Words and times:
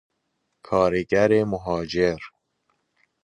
کارگران 0.63 1.43
مهاجر 1.43 2.19